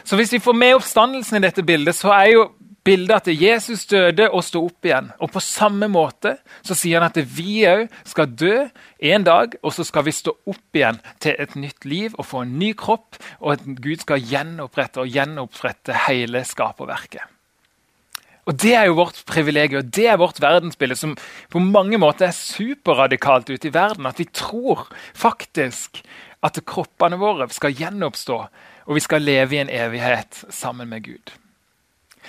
Så 0.03 0.15
Hvis 0.19 0.33
vi 0.33 0.43
får 0.43 0.53
med 0.53 0.75
oppstandelsen 0.75 1.37
i 1.37 1.45
dette 1.45 1.63
bildet, 1.63 1.95
så 1.95 2.11
er 2.13 2.27
jo 2.33 2.43
bildet 2.85 3.15
at 3.15 3.41
Jesus 3.41 3.85
døde 3.89 4.27
og 4.29 4.43
sto 4.45 4.61
opp 4.67 4.85
igjen. 4.85 5.11
Og 5.19 5.31
På 5.33 5.41
samme 5.43 5.89
måte 5.91 6.37
så 6.65 6.77
sier 6.77 7.01
han 7.01 7.09
at 7.09 7.19
vi 7.37 7.65
òg 7.67 7.87
skal 8.05 8.31
dø 8.31 8.55
en 9.11 9.25
dag, 9.25 9.55
og 9.61 9.73
så 9.73 9.85
skal 9.87 10.05
vi 10.07 10.15
stå 10.15 10.35
opp 10.45 10.77
igjen 10.77 11.01
til 11.23 11.37
et 11.39 11.55
nytt 11.59 11.85
liv 11.85 12.15
og 12.17 12.29
få 12.29 12.43
en 12.45 12.57
ny 12.59 12.73
kropp, 12.77 13.17
og 13.41 13.55
at 13.55 13.65
Gud 13.65 14.05
skal 14.05 14.21
gjenopprette 14.21 15.01
og 15.01 15.09
gjenopprette 15.09 16.05
hele 16.07 16.45
skaperverket. 16.45 17.25
Og 18.45 18.53
Det 18.61 18.75
er 18.77 18.85
jo 18.85 18.99
vårt 18.99 19.23
privilegium, 19.25 19.81
og 19.81 19.89
det 19.89 20.05
er 20.05 20.19
vårt 20.21 20.39
verdensbilde, 20.41 20.95
som 20.95 21.15
på 21.49 21.59
mange 21.59 21.97
måter 21.97 22.27
er 22.27 22.37
superradikalt 22.37 23.49
ute 23.49 23.67
i 23.67 23.73
verden. 23.73 24.05
At 24.05 24.19
vi 24.21 24.27
tror 24.29 24.85
faktisk 25.17 26.03
at 26.45 26.61
kroppene 26.61 27.17
våre 27.17 27.49
skal 27.49 27.73
gjenoppstå, 27.73 28.37
og 28.85 28.93
vi 28.93 29.01
skal 29.01 29.25
leve 29.25 29.57
i 29.57 29.63
en 29.63 29.73
evighet 29.73 30.45
sammen 30.53 30.93
med 30.93 31.07
Gud. 31.09 31.33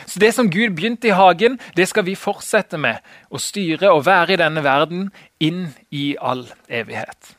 Så 0.05 0.21
Det 0.21 0.33
som 0.35 0.51
Gud 0.51 0.75
begynte 0.77 1.09
i 1.09 1.17
hagen, 1.17 1.59
det 1.75 1.89
skal 1.89 2.05
vi 2.05 2.15
fortsette 2.19 2.79
med. 2.79 3.01
Å 3.31 3.41
styre 3.41 3.93
og 3.95 4.05
være 4.07 4.35
i 4.35 4.41
denne 4.43 4.63
verden 4.65 5.11
inn 5.41 5.71
i 5.91 6.17
all 6.21 6.47
evighet. 6.69 7.35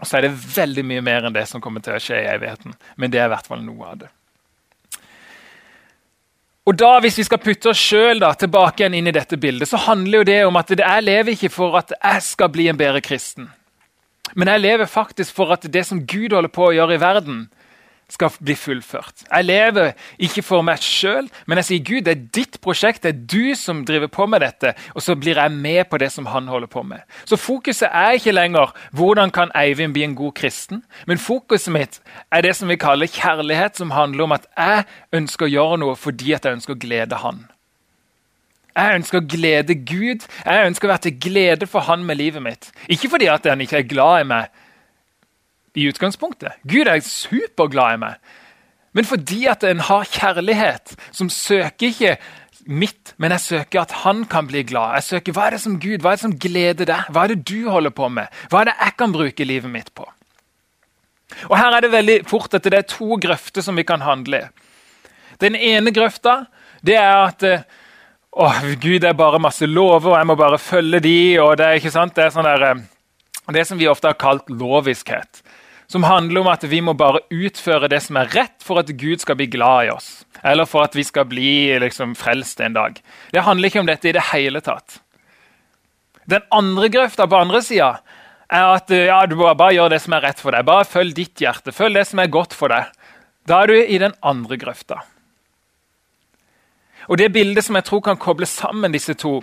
Og 0.00 0.06
Så 0.06 0.18
er 0.18 0.26
det 0.26 0.36
veldig 0.56 0.84
mye 0.84 1.00
mer 1.00 1.24
enn 1.24 1.34
det 1.34 1.46
som 1.48 1.60
kommer 1.60 1.80
til 1.80 1.96
å 1.96 2.02
skje 2.02 2.20
i 2.20 2.30
evigheten. 2.34 2.76
Men 2.96 3.10
det 3.10 3.20
er 3.20 3.30
i 3.30 3.34
hvert 3.34 3.48
fall 3.48 3.64
noe 3.64 3.88
av 3.88 3.98
det. 4.04 4.12
Og 6.66 6.74
da, 6.74 6.98
Hvis 7.00 7.18
vi 7.18 7.24
skal 7.24 7.38
putte 7.38 7.70
oss 7.70 7.80
sjøl 7.80 8.24
tilbake 8.38 8.82
igjen 8.82 8.94
inn 8.98 9.06
i 9.06 9.14
dette 9.14 9.38
bildet, 9.38 9.68
så 9.70 9.78
handler 9.78 10.18
jo 10.18 10.24
det 10.24 10.40
om 10.46 10.56
at 10.56 10.70
jeg 10.70 11.04
lever 11.04 11.32
ikke 11.32 11.52
for 11.54 11.78
at 11.78 11.92
jeg 11.94 12.22
skal 12.22 12.50
bli 12.50 12.68
en 12.68 12.78
bedre 12.78 13.00
kristen. 13.00 13.52
Men 14.34 14.48
jeg 14.48 14.60
lever 14.60 14.90
faktisk 14.90 15.34
for 15.34 15.52
at 15.54 15.62
det 15.72 15.84
som 15.86 16.02
Gud 16.02 16.34
holder 16.34 16.50
på 16.50 16.66
å 16.66 16.74
gjøre 16.74 16.96
i 16.96 17.00
verden, 17.00 17.46
skal 18.08 18.30
bli 18.38 18.54
fullført. 18.54 19.24
Jeg 19.26 19.44
lever 19.44 19.92
ikke 20.22 20.44
for 20.46 20.62
meg 20.66 20.82
sjøl, 20.82 21.26
men 21.46 21.58
jeg 21.60 21.68
sier 21.68 21.86
Gud, 21.88 22.04
det 22.06 22.12
er 22.12 22.28
ditt 22.38 22.60
prosjekt. 22.62 23.02
Det 23.02 23.12
er 23.12 23.24
du 23.32 23.56
som 23.58 23.82
driver 23.86 24.10
på 24.12 24.28
med 24.30 24.44
dette, 24.46 24.74
og 24.94 25.02
så 25.02 25.16
blir 25.18 25.40
jeg 25.40 25.54
med 25.54 25.88
på 25.90 25.98
det 25.98 26.12
som 26.14 26.28
han 26.30 26.46
holder 26.50 26.70
på 26.70 26.84
med. 26.86 27.02
Så 27.26 27.38
fokuset 27.40 27.88
er 27.90 28.18
ikke 28.18 28.34
lenger 28.36 28.74
hvordan 28.96 29.34
kan 29.34 29.50
Eivind 29.58 29.96
bli 29.96 30.06
en 30.06 30.14
god 30.18 30.36
kristen, 30.38 30.84
men 31.06 31.18
fokuset 31.18 31.74
mitt 31.74 32.00
er 32.30 32.46
det 32.46 32.54
som 32.56 32.70
vi 32.70 32.78
kaller 32.78 33.10
kjærlighet, 33.10 33.76
som 33.76 33.90
handler 33.90 34.28
om 34.28 34.38
at 34.38 34.46
jeg 34.54 34.86
ønsker 35.18 35.48
å 35.48 35.54
gjøre 35.56 35.82
noe 35.82 35.98
fordi 35.98 36.32
jeg 36.36 36.56
ønsker 36.56 36.76
å 36.76 36.82
glede 36.86 37.22
han. 37.24 37.44
Jeg 38.76 38.98
ønsker 38.98 39.22
å 39.22 39.24
glede 39.24 39.74
Gud. 39.88 40.26
Jeg 40.44 40.68
ønsker 40.68 40.88
å 40.88 40.90
være 40.92 41.06
til 41.06 41.20
glede 41.26 41.68
for 41.70 41.86
han 41.88 42.02
med 42.04 42.18
livet 42.20 42.44
mitt. 42.44 42.68
Ikke 42.92 43.08
fordi 43.08 43.30
at 43.32 43.48
han 43.48 43.62
ikke 43.64 43.80
er 43.80 43.88
glad 43.88 44.20
i 44.20 44.26
meg, 44.28 44.50
i 45.76 45.86
utgangspunktet. 45.90 46.56
Gud 46.64 46.88
er 46.88 47.04
superglad 47.04 47.96
i 47.96 48.02
meg. 48.06 48.34
Men 48.96 49.04
fordi 49.04 49.44
at 49.52 49.64
en 49.68 49.82
har 49.84 50.08
kjærlighet 50.08 50.96
som 51.12 51.28
søker 51.32 51.92
ikke 51.92 52.16
mitt, 52.66 53.12
men 53.20 53.34
jeg 53.36 53.44
søker 53.44 53.82
at 53.82 53.92
han 54.02 54.24
kan 54.30 54.48
bli 54.48 54.64
glad. 54.66 54.96
Jeg 54.96 55.08
søker 55.10 55.36
Hva 55.36 55.46
er 55.46 55.56
det 55.56 55.62
som 55.62 55.78
Gud, 55.80 56.00
hva 56.00 56.14
er 56.14 56.18
det 56.18 56.24
som 56.24 56.38
gleder 56.40 56.88
deg? 56.88 57.10
Hva 57.12 57.24
er 57.24 57.34
det 57.34 57.44
du 57.46 57.68
holder 57.70 57.92
på 57.94 58.08
med? 58.08 58.32
Hva 58.50 58.62
er 58.62 58.70
det 58.70 58.76
jeg 58.80 58.96
kan 58.98 59.14
bruke 59.14 59.46
livet 59.46 59.70
mitt 59.70 59.92
på? 59.94 60.06
Og 61.50 61.56
Her 61.58 61.76
er 61.76 61.84
det 61.84 61.92
veldig 61.92 62.20
fort 62.30 62.54
at 62.56 62.64
det 62.64 62.78
er 62.78 62.88
to 62.88 63.18
grøfter 63.20 63.62
som 63.62 63.76
vi 63.76 63.84
kan 63.86 64.00
handle 64.00 64.40
i. 64.40 64.48
Den 65.42 65.54
ene 65.54 65.92
grøfta 65.92 66.46
det 66.86 66.96
er 66.96 67.26
at 67.26 67.44
eh, 67.44 67.64
å, 68.32 68.48
Gud 68.80 69.04
er 69.04 69.16
bare 69.16 69.40
masse 69.42 69.66
lover, 69.68 70.14
og 70.14 70.16
jeg 70.16 70.28
må 70.28 70.36
bare 70.38 70.58
følge 70.60 71.00
de, 71.04 71.18
og 71.42 71.56
Det 71.58 71.66
er 71.66 71.80
ikke 71.80 71.92
sant? 71.92 72.14
Det 72.16 72.24
er 72.24 72.32
sånn 72.32 72.48
der, 72.48 72.64
eh, 72.70 73.52
det 73.52 73.66
som 73.68 73.78
vi 73.78 73.88
ofte 73.90 74.08
har 74.08 74.18
kalt 74.20 74.48
loviskhet 74.48 75.42
som 75.86 76.04
handler 76.06 76.42
om 76.42 76.50
at 76.50 76.64
vi 76.66 76.80
må 76.82 76.96
bare 76.98 77.22
utføre 77.30 77.88
det 77.90 78.00
som 78.02 78.18
er 78.18 78.30
rett 78.34 78.64
for 78.64 78.80
at 78.82 78.90
Gud 78.98 79.22
skal 79.22 79.38
bli 79.38 79.48
glad 79.50 79.86
i 79.86 79.92
oss. 79.94 80.10
Eller 80.42 80.66
for 80.68 80.86
at 80.86 80.96
vi 80.98 81.04
skal 81.06 81.28
bli 81.30 81.78
liksom, 81.82 82.14
frelst 82.18 82.60
en 82.60 82.76
dag. 82.76 82.98
Det 83.32 83.44
handler 83.46 83.70
ikke 83.70 83.82
om 83.84 83.90
dette 83.90 84.10
i 84.10 84.14
det 84.16 84.28
hele 84.32 84.62
tatt. 84.64 85.00
Den 86.26 86.42
andre 86.50 86.90
grøfta 86.90 87.28
på 87.30 87.38
andre 87.38 87.62
sida 87.62 87.92
er 88.50 88.70
at 88.76 88.90
ja, 88.90 89.20
du 89.26 89.36
må 89.38 89.50
bare 89.58 89.74
gjøre 89.76 89.94
det 89.94 90.02
som 90.02 90.16
er 90.16 90.26
rett 90.26 90.42
for 90.42 90.54
deg. 90.54 90.66
Bare 90.66 90.86
følg 90.86 91.14
ditt 91.14 91.42
hjerte. 91.42 91.74
Følg 91.74 91.98
det 91.98 92.06
som 92.10 92.22
er 92.22 92.34
godt 92.34 92.54
for 92.54 92.74
deg. 92.74 92.90
Da 93.46 93.62
er 93.62 93.70
du 93.70 93.78
i 93.78 94.00
den 94.02 94.14
andre 94.26 94.58
grøfta. 94.58 95.04
Og 97.06 97.18
Det 97.18 97.30
bildet 97.30 97.62
som 97.62 97.78
jeg 97.78 97.86
tror 97.86 98.02
kan 98.02 98.18
koble 98.18 98.46
sammen 98.50 98.94
disse 98.94 99.14
to, 99.14 99.38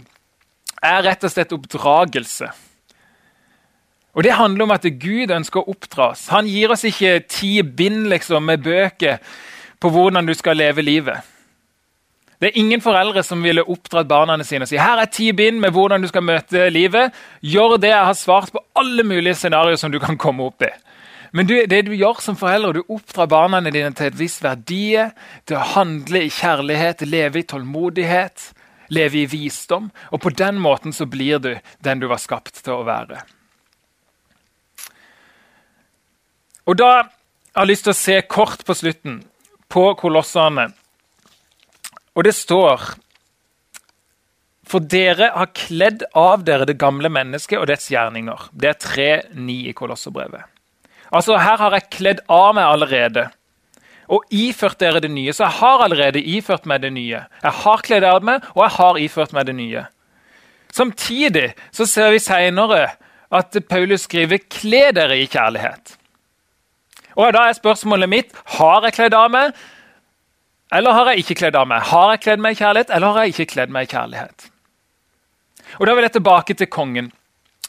er 0.83 1.03
rett 1.05 1.23
og 1.23 1.31
slett 1.31 1.55
oppdragelse. 1.55 2.49
Og 4.13 4.23
Det 4.23 4.35
handler 4.37 4.63
om 4.63 4.71
at 4.75 4.85
Gud 5.01 5.31
ønsker 5.33 5.61
å 5.61 5.73
oppdra 5.73 6.11
oss. 6.13 6.27
Han 6.29 6.47
gir 6.47 6.71
oss 6.71 6.85
ikke 6.85 7.23
ti 7.25 7.61
bind 7.65 8.07
liksom, 8.11 8.45
med 8.45 8.61
bøker 8.61 9.17
på 9.81 9.89
hvordan 9.89 10.27
du 10.29 10.33
skal 10.37 10.57
leve 10.57 10.85
livet. 10.85 11.29
Det 12.43 12.49
er 12.51 12.59
ingen 12.59 12.81
foreldre 12.83 13.23
som 13.23 13.43
ville 13.43 13.63
oppdratt 13.63 14.07
barna 14.09 14.35
sine 14.43 14.65
og 14.65 14.69
si 14.69 14.75
her 14.75 14.99
er 14.99 15.07
ti 15.07 15.29
bind 15.31 15.61
med 15.63 15.71
hvordan 15.71 16.03
du 16.03 16.09
skal 16.11 16.25
møte 16.27 16.65
livet. 16.75 17.13
Gjør 17.39 17.77
det 17.79 17.93
jeg 17.93 18.07
har 18.09 18.17
svart 18.19 18.51
på 18.51 18.61
alle 18.75 19.05
mulige 19.07 19.37
scenarioer 19.39 19.79
som 19.79 19.93
du 19.93 19.99
kan 20.03 20.19
komme 20.19 20.49
opp 20.49 20.65
i. 20.67 20.71
Men 21.33 21.47
du, 21.49 21.55
det 21.65 21.85
du 21.87 21.93
gjør 21.95 22.19
som 22.21 22.35
forelder, 22.37 22.75
du 22.75 22.91
oppdrar 22.93 23.29
barna 23.31 23.61
dine 23.63 23.89
til 23.97 24.11
et 24.11 24.19
visst 24.19 24.43
verdie, 24.43 25.07
til 25.47 25.57
å 25.57 25.69
handle 25.73 26.25
i 26.27 26.29
kjærlighet, 26.29 27.01
leve 27.09 27.41
i 27.41 27.47
tålmodighet, 27.49 28.51
leve 28.93 29.23
i 29.23 29.29
visdom. 29.31 29.87
Og 30.13 30.21
på 30.21 30.33
den 30.35 30.59
måten 30.61 30.93
så 30.93 31.07
blir 31.09 31.41
du 31.41 31.55
den 31.81 32.03
du 32.03 32.09
var 32.11 32.21
skapt 32.21 32.61
til 32.61 32.75
å 32.75 32.85
være. 32.85 33.23
Og 36.67 36.77
da 36.79 36.89
har 36.95 37.65
jeg 37.65 37.73
lyst 37.73 37.87
til 37.87 37.93
å 37.93 37.99
se 37.99 38.17
kort 38.29 38.63
på 38.65 38.75
slutten 38.77 39.21
på 39.73 39.85
kolossene. 39.99 40.69
Og 42.13 42.27
det 42.27 42.35
står 42.37 42.93
For 44.69 44.85
dere 44.89 45.27
har 45.35 45.51
kledd 45.53 46.05
av 46.17 46.45
dere 46.47 46.65
det 46.65 46.79
gamle 46.81 47.09
mennesket 47.11 47.59
og 47.59 47.67
dets 47.69 47.89
gjerninger. 47.91 48.47
Det 48.53 48.71
er 48.71 48.79
3.9 48.79 49.57
i 49.69 49.73
Kolosserbrevet. 49.77 50.47
Altså, 51.13 51.35
her 51.37 51.59
har 51.59 51.75
jeg 51.75 51.91
kledd 51.93 52.21
av 52.31 52.55
meg 52.57 52.65
allerede. 52.65 53.27
Og 54.09 54.23
iført 54.33 54.79
dere 54.81 55.01
det 55.03 55.11
nye. 55.13 55.33
Så 55.35 55.43
jeg 55.45 55.59
har 55.59 55.83
allerede 55.83 56.23
iført 56.23 56.65
meg 56.65 56.81
det 56.81 56.93
nye. 56.95 57.25
Jeg 57.43 57.57
har 57.59 57.83
kledd 57.85 58.07
av 58.07 58.25
meg, 58.25 58.47
og 58.55 58.63
jeg 58.65 58.75
har 58.79 59.01
iført 59.03 59.35
meg 59.35 59.45
det 59.51 59.57
nye. 59.59 59.85
Samtidig 60.73 61.51
så 61.75 61.85
ser 61.85 62.15
vi 62.15 62.23
seinere 62.23 62.95
at 63.29 63.57
Paulus 63.69 64.07
skriver 64.07 64.41
'kle 64.49 64.89
dere 64.95 65.19
i 65.19 65.27
kjærlighet'. 65.27 65.97
Og 67.15 67.33
da 67.33 67.47
er 67.47 67.57
spørsmålet 67.57 68.09
mitt 68.09 68.35
har 68.57 68.85
jeg 68.87 68.97
kledd 68.97 69.17
av 69.17 69.31
meg, 69.33 69.53
eller 70.73 70.95
har 70.97 71.11
jeg 71.11 71.23
ikke 71.23 71.37
kledd 71.43 71.57
av 71.57 71.67
meg? 71.69 71.83
Har 71.85 72.13
jeg 72.13 72.23
kledd 72.23 72.41
meg 72.41 72.55
i 72.55 72.61
kjærlighet, 72.63 72.93
eller 72.95 73.13
har 73.13 73.25
jeg 73.25 73.35
ikke 73.35 73.51
kledd 73.53 73.73
meg 73.73 73.85
i 73.85 73.91
kjærlighet? 73.93 74.47
Og 75.79 75.85
Da 75.87 75.93
vil 75.93 76.03
jeg 76.03 76.11
tilbake 76.11 76.53
til 76.53 76.67
kongen. 76.67 77.11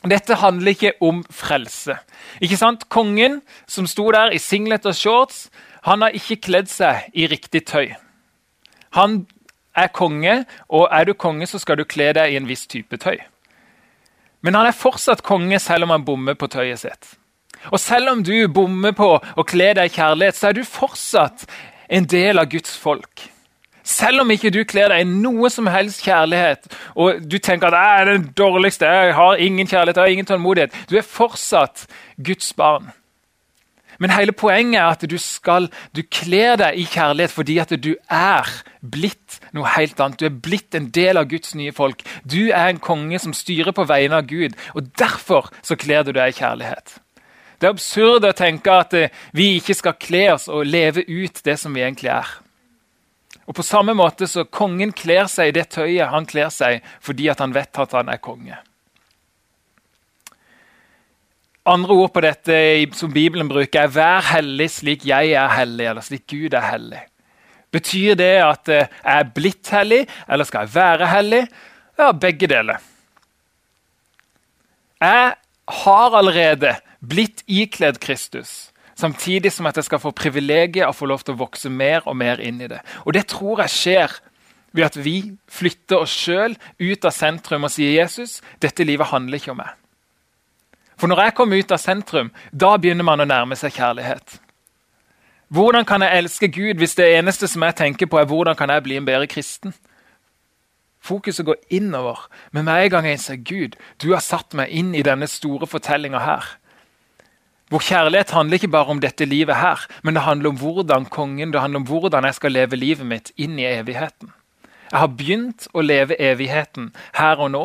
Dette 0.05 0.37
handler 0.37 0.75
ikke 0.75 0.93
om 1.01 1.25
frelse. 1.31 1.97
Ikke 2.41 2.57
sant? 2.57 2.89
Kongen 2.89 3.41
som 3.67 3.87
sto 3.87 4.11
der 4.13 4.33
i 4.37 4.39
singlet 4.39 4.87
og 4.87 4.95
shorts, 4.95 5.51
han 5.85 6.03
har 6.03 6.17
ikke 6.17 6.37
kledd 6.37 6.69
seg 6.69 7.09
i 7.15 7.27
riktig 7.29 7.65
tøy. 7.69 7.95
Han 8.97 9.27
er 9.77 9.89
konge, 9.89 10.45
og 10.69 10.89
er 10.93 11.05
du 11.05 11.15
konge, 11.15 11.47
så 11.47 11.59
skal 11.59 11.81
du 11.81 11.85
kle 11.85 12.13
deg 12.13 12.33
i 12.33 12.37
en 12.37 12.49
viss 12.49 12.67
type 12.67 12.97
tøy. 13.01 13.19
Men 14.45 14.55
han 14.55 14.69
er 14.69 14.77
fortsatt 14.77 15.25
konge 15.25 15.59
selv 15.59 15.89
om 15.89 15.95
han 15.95 16.05
bommer 16.05 16.37
på 16.37 16.49
tøyet 16.53 16.85
sitt. 16.85 17.15
Og 17.73 17.81
selv 17.81 18.11
om 18.13 18.25
du 18.25 18.35
bommer 18.49 18.97
på 18.97 19.13
å 19.19 19.47
kle 19.49 19.73
deg 19.79 19.93
i 19.93 19.95
kjærlighet, 19.95 20.39
så 20.39 20.51
er 20.51 20.59
du 20.59 20.65
fortsatt 20.67 21.47
en 21.89 22.09
del 22.11 22.41
av 22.41 22.51
Guds 22.53 22.77
folk. 22.81 23.29
Selv 23.85 24.23
om 24.23 24.31
ikke 24.33 24.53
du 24.53 24.63
kler 24.65 24.89
deg 24.89 25.05
i 25.05 25.09
noe 25.09 25.51
som 25.53 25.69
helst 25.69 26.07
kjærlighet, 26.07 26.71
og 26.97 27.21
du 27.29 27.37
tenker 27.37 27.69
at 27.69 27.77
jeg 27.77 28.01
er 28.01 28.11
den 28.15 28.29
dårligste, 28.37 28.89
jeg 28.89 29.17
har 29.19 29.41
ingen 29.45 29.69
kjærlighet, 29.69 30.01
jeg 30.01 30.09
har 30.09 30.17
ingen 30.17 30.29
tålmodighet, 30.31 30.77
du 30.89 30.97
er 30.97 31.05
fortsatt 31.05 31.85
Guds 32.17 32.55
barn. 32.57 32.95
Men 34.01 34.11
hele 34.11 34.33
poenget 34.33 34.81
er 34.81 34.89
at 34.89 35.05
du 35.11 35.19
skal, 35.23 35.69
du 35.95 36.03
kler 36.03 36.57
deg 36.59 36.81
i 36.81 36.87
kjærlighet 36.89 37.31
fordi 37.31 37.59
at 37.63 37.75
du 37.79 37.93
er 38.11 38.49
blitt 38.81 39.39
noe 39.55 39.71
helt 39.77 40.01
annet. 40.03 40.19
Du 40.19 40.27
er 40.27 40.43
blitt 40.45 40.75
en 40.75 40.89
del 40.95 41.21
av 41.21 41.29
Guds 41.31 41.55
nye 41.55 41.73
folk. 41.73 42.03
Du 42.27 42.51
er 42.51 42.73
en 42.73 42.83
konge 42.83 43.21
som 43.23 43.37
styrer 43.37 43.75
på 43.77 43.87
vegne 43.87 44.19
av 44.19 44.27
Gud. 44.27 44.59
og 44.75 44.91
Derfor 44.99 45.53
så 45.63 45.79
kler 45.79 46.03
du 46.03 46.11
deg 46.17 46.35
i 46.35 46.39
kjærlighet. 46.41 46.99
Det 47.65 47.71
er 47.71 47.79
absurd 47.79 48.27
å 48.29 48.35
tenke 48.37 48.73
at 48.77 48.93
eh, 48.93 49.13
vi 49.33 49.55
ikke 49.57 49.73
skal 49.73 49.95
kle 49.97 50.27
oss 50.35 50.51
og 50.53 50.67
leve 50.69 51.01
ut 51.09 51.39
det 51.47 51.55
som 51.57 51.73
vi 51.73 51.81
egentlig 51.81 52.11
er. 52.13 52.29
Og 53.49 53.57
På 53.57 53.65
samme 53.65 53.95
måte 53.97 54.29
så 54.29 54.45
kongen 54.45 54.93
kler 54.93 55.31
seg 55.33 55.49
i 55.49 55.55
det 55.57 55.71
tøyet 55.73 56.13
han 56.13 56.29
kler 56.29 56.53
seg 56.53 56.85
fordi 57.01 57.31
at 57.33 57.41
han 57.41 57.57
vet 57.57 57.81
at 57.81 57.97
han 57.97 58.13
er 58.13 58.21
konge. 58.21 58.61
Andre 61.65 61.97
ord 61.97 62.13
på 62.13 62.27
dette 62.27 62.61
som 63.01 63.17
Bibelen 63.17 63.49
bruker, 63.49 63.89
er 63.89 63.97
'vær 63.97 64.21
hellig 64.35 64.69
slik 64.69 65.09
jeg 65.09 65.33
er 65.33 65.49
hellig', 65.49 65.89
eller 65.89 66.05
'slik 66.05 66.27
Gud 66.29 66.53
er 66.53 66.69
hellig'. 66.69 67.09
Betyr 67.73 68.15
det 68.15 68.35
at 68.45 68.69
eh, 68.69 68.93
jeg 68.93 69.21
er 69.25 69.35
blitt 69.35 69.73
hellig, 69.73 70.07
eller 70.29 70.45
skal 70.45 70.69
jeg 70.69 70.75
være 70.75 71.07
hellig? 71.07 71.47
Ja, 71.97 72.13
begge 72.13 72.47
deler. 72.47 72.77
Jeg 75.01 75.33
har 75.69 76.11
allerede 76.13 76.77
blitt 77.09 77.45
ikledd 77.47 78.01
Kristus. 78.03 78.71
Samtidig 78.95 79.53
som 79.53 79.67
at 79.67 79.77
jeg 79.77 79.89
skal 79.89 80.03
få 80.03 80.15
privilegiet 80.15 80.87
å 80.87 80.95
få 80.95 81.09
lov 81.11 81.25
til 81.25 81.35
å 81.35 81.43
vokse 81.43 81.71
mer 81.71 82.07
og 82.07 82.17
mer 82.17 82.43
inn 82.43 82.61
i 82.63 82.71
det. 82.71 82.81
Og 83.05 83.15
Det 83.15 83.27
tror 83.33 83.65
jeg 83.65 83.75
skjer 83.75 84.19
ved 84.75 84.85
at 84.87 84.97
vi 84.99 85.37
flytter 85.51 86.03
oss 86.03 86.15
sjøl 86.15 86.57
ut 86.79 87.05
av 87.05 87.15
sentrum 87.15 87.67
og 87.67 87.73
sier 87.75 87.95
Jesus, 87.95 88.41
dette 88.63 88.87
livet 88.87 89.11
handler 89.11 89.39
ikke 89.39 89.53
om 89.55 89.61
meg. 89.63 89.75
For 90.99 91.11
når 91.11 91.25
jeg 91.25 91.35
kommer 91.35 91.59
ut 91.59 91.75
av 91.75 91.83
sentrum, 91.83 92.31
da 92.51 92.77
begynner 92.79 93.07
man 93.07 93.23
å 93.23 93.27
nærme 93.27 93.59
seg 93.59 93.75
kjærlighet. 93.75 94.39
Hvordan 95.55 95.87
kan 95.87 96.03
jeg 96.03 96.19
elske 96.19 96.49
Gud 96.49 96.81
hvis 96.81 96.97
det 96.99 97.11
eneste 97.19 97.49
som 97.51 97.63
jeg 97.67 97.77
tenker 97.79 98.11
på, 98.11 98.19
er 98.19 98.31
hvordan 98.31 98.57
kan 98.59 98.71
jeg 98.71 98.83
bli 98.87 98.99
en 98.99 99.07
bedre 99.07 99.29
kristen? 99.31 99.75
Fokuset 101.05 101.47
går 101.47 101.61
innover. 101.71 102.25
Men 102.51 102.65
med 102.65 102.87
en 102.87 102.91
gang 102.95 103.09
jeg 103.11 103.21
sier 103.21 103.43
Gud, 103.43 103.77
du 104.03 104.15
har 104.15 104.23
satt 104.25 104.55
meg 104.57 104.73
inn 104.73 104.95
i 104.97 105.05
denne 105.05 105.29
store 105.31 105.69
fortellinga 105.69 106.23
her. 106.25 106.55
Hvor 107.75 107.83
kjærlighet 107.83 108.31
handler 108.31 108.61
ikke 108.61 108.71
bare 108.71 108.93
om 108.95 109.01
dette 109.03 109.27
livet 109.27 109.57
her, 109.59 109.81
men 110.07 110.15
det 110.15 110.23
handler 110.23 110.53
om 110.53 110.59
hvordan 110.61 111.09
kongen, 111.11 111.51
det 111.51 111.59
handler 111.61 111.81
om 111.81 111.87
hvordan 111.89 112.25
jeg 112.25 112.35
skal 112.37 112.53
leve 112.55 112.77
livet 112.79 113.07
mitt 113.11 113.33
inn 113.35 113.57
i 113.59 113.65
evigheten. 113.67 114.31
Jeg 114.93 115.01
har 115.03 115.09
begynt 115.11 115.67
å 115.75 115.83
leve 115.83 116.15
evigheten 116.23 116.93
her 117.19 117.41
og 117.43 117.49
nå, 117.51 117.63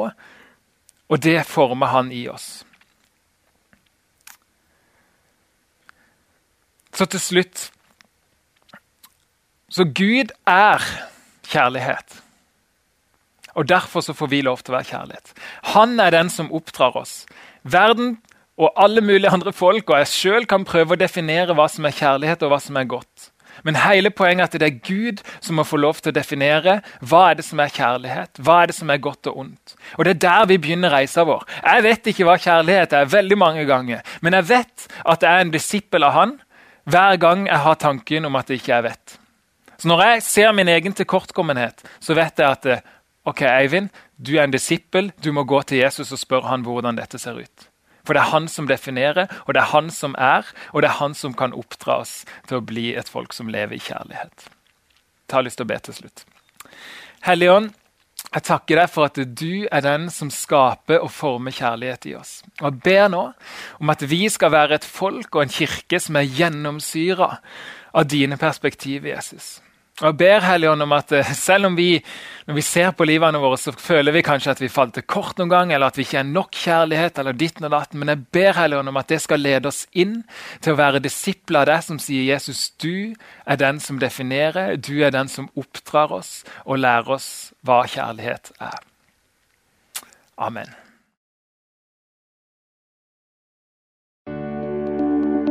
og 1.14 1.22
det 1.22 1.44
former 1.46 1.92
han 1.94 2.10
i 2.10 2.24
oss. 2.32 2.64
Så 6.90 7.06
til 7.06 7.22
slutt 7.22 7.68
Så 9.70 9.86
Gud 9.86 10.34
er 10.50 10.82
kjærlighet. 11.46 12.18
Og 13.54 13.70
Derfor 13.70 14.02
så 14.02 14.18
får 14.18 14.28
vi 14.34 14.42
lov 14.42 14.64
til 14.64 14.74
å 14.74 14.80
være 14.80 14.90
kjærlighet. 14.90 15.34
Han 15.76 16.00
er 16.00 16.10
den 16.10 16.34
som 16.34 16.50
oppdrar 16.50 16.98
oss. 16.98 17.28
Verden 17.62 18.18
og 18.60 18.74
alle 18.76 19.02
mulige 19.02 19.32
andre 19.32 19.54
folk 19.56 19.90
og 19.90 20.02
jeg 20.02 20.14
sjøl 20.14 20.48
kan 20.50 20.66
prøve 20.68 20.96
å 20.96 21.00
definere 21.00 21.56
hva 21.56 21.70
som 21.72 21.88
er 21.88 21.96
kjærlighet 21.96 22.42
og 22.44 22.52
hva 22.52 22.60
som 22.64 22.80
er 22.80 22.90
godt. 22.92 23.30
Men 23.64 23.80
hele 23.80 24.12
poenget 24.16 24.44
er 24.44 24.50
at 24.50 24.58
det 24.62 24.68
er 24.68 24.82
Gud 24.86 25.22
som 25.44 25.58
må 25.60 25.66
få 25.68 25.80
lov 25.80 26.00
til 26.00 26.12
å 26.12 26.16
definere 26.16 26.80
hva 27.04 27.24
er 27.30 27.40
det 27.40 27.46
som 27.48 27.60
er 27.60 27.72
kjærlighet, 27.74 28.40
hva 28.44 28.62
er 28.62 28.72
det 28.72 28.76
som 28.78 28.92
er 28.92 29.02
godt 29.04 29.32
og 29.32 29.40
ondt. 29.44 29.76
Og 29.98 30.06
Det 30.06 30.14
er 30.16 30.22
der 30.26 30.46
vi 30.52 30.60
begynner 30.62 30.94
reisa 30.94 31.26
vår. 31.28 31.46
Jeg 31.64 31.86
vet 31.88 32.12
ikke 32.12 32.28
hva 32.28 32.38
kjærlighet 32.40 32.94
er, 32.96 33.10
veldig 33.12 33.38
mange 33.40 33.66
ganger, 33.68 34.04
men 34.22 34.38
jeg 34.38 34.50
vet 34.52 34.88
at 35.06 35.24
jeg 35.24 35.32
er 35.32 35.48
en 35.48 35.56
disippel 35.56 36.08
av 36.08 36.16
Han 36.16 36.38
hver 36.90 37.18
gang 37.22 37.48
jeg 37.48 37.64
har 37.66 37.76
tanken 37.76 38.26
om 38.26 38.36
at 38.40 38.48
det 38.48 38.62
ikke 38.62 38.84
vet. 38.84 39.20
Så 39.78 39.88
Når 39.88 40.02
jeg 40.04 40.24
ser 40.24 40.52
min 40.52 40.68
egen 40.68 40.94
tilkortkommenhet, 40.94 41.84
så 42.00 42.14
vet 42.14 42.40
jeg 42.40 42.50
at 42.50 42.84
ok, 43.26 43.42
Eivind, 43.42 43.90
du 44.18 44.36
er 44.38 44.44
en 44.44 44.52
disippel, 44.52 45.12
du 45.24 45.32
må 45.32 45.44
gå 45.44 45.62
til 45.62 45.84
Jesus 45.84 46.12
og 46.12 46.20
spørre 46.20 46.50
han 46.50 46.64
hvordan 46.66 46.98
dette 46.98 47.20
ser 47.20 47.40
ut. 47.40 47.69
For 48.06 48.16
det 48.16 48.24
er 48.24 48.32
han 48.34 48.48
som 48.52 48.70
definerer, 48.70 49.28
og 49.46 49.54
det 49.54 49.64
er 49.64 49.74
han 49.74 49.90
som 49.94 50.16
er, 50.18 50.48
og 50.74 50.84
det 50.84 50.92
er 50.92 51.00
han 51.02 51.18
som 51.18 51.36
kan 51.38 51.56
oppdra 51.56 52.00
oss 52.04 52.24
til 52.48 52.60
å 52.60 52.66
bli 52.66 52.94
et 52.98 53.12
folk 53.12 53.36
som 53.36 53.52
lever 53.52 53.78
i 53.78 53.84
kjærlighet. 53.84 54.50
Jeg 55.30 55.38
har 55.38 55.46
lyst 55.46 55.62
til 55.62 55.68
å 55.68 55.72
be 55.74 55.78
til 55.86 55.98
slutt. 56.00 56.26
Hellige 57.26 57.54
Ånd, 57.54 57.70
jeg 58.30 58.46
takker 58.46 58.78
deg 58.78 58.90
for 58.94 59.10
at 59.10 59.18
du 59.18 59.66
er 59.72 59.82
den 59.82 60.10
som 60.14 60.30
skaper 60.34 61.02
og 61.02 61.12
former 61.14 61.54
kjærlighet 61.56 62.10
i 62.12 62.16
oss. 62.20 62.34
Og 62.60 62.68
Jeg 62.70 62.82
ber 62.86 63.08
nå 63.10 63.24
om 63.80 63.94
at 63.94 64.04
vi 64.06 64.28
skal 64.30 64.54
være 64.54 64.78
et 64.78 64.86
folk 64.86 65.36
og 65.36 65.46
en 65.46 65.54
kirke 65.54 66.00
som 66.02 66.20
er 66.20 66.30
gjennomsyra 66.30 67.32
av 67.94 68.06
dine 68.06 68.38
perspektiver, 68.38 69.16
Jesus. 69.16 69.60
Og 70.00 70.16
ber 70.16 70.44
Helligånd 70.46 70.86
om 70.86 70.94
at 70.96 71.12
eh, 71.12 71.32
selv 71.36 71.68
om 71.68 71.76
vi 71.76 71.98
når 72.50 72.56
vi 72.58 72.62
ser 72.66 72.94
på 72.98 73.06
livene 73.06 73.38
våre, 73.38 73.60
så 73.62 73.70
føler 73.78 74.16
vi 74.16 74.24
kanskje 74.26 74.56
at 74.56 74.62
vi 74.64 74.72
falt 74.74 74.96
til 74.96 75.04
kort 75.06 75.38
noen 75.38 75.52
gang, 75.52 75.70
eller 75.70 75.92
at 75.92 76.00
vi 76.00 76.02
ikke 76.02 76.24
er 76.24 76.26
nok 76.26 76.56
kjærlighet, 76.58 77.20
eller 77.22 77.38
ditt 77.38 77.60
og 77.62 77.70
datten, 77.70 78.02
men 78.02 78.10
jeg 78.10 78.24
ber 78.34 78.58
Helligånd 78.58 78.90
om 78.90 78.98
at 78.98 79.12
det 79.12 79.20
skal 79.22 79.44
lede 79.44 79.70
oss 79.70 79.84
inn 79.94 80.24
til 80.58 80.74
å 80.74 80.80
være 80.80 81.04
disipler 81.04 81.62
av 81.62 81.70
deg 81.70 81.86
som 81.86 82.02
sier 82.02 82.26
Jesus, 82.26 82.72
du 82.82 83.14
er 83.46 83.62
den 83.62 83.78
som 83.84 84.02
definerer, 84.02 84.80
du 84.82 84.96
er 85.06 85.14
den 85.14 85.30
som 85.30 85.52
oppdrar 85.54 86.16
oss 86.18 86.40
og 86.66 86.82
lærer 86.82 87.20
oss 87.20 87.52
hva 87.62 87.84
kjærlighet 87.86 88.50
er. 88.58 88.82
Amen. 90.42 90.74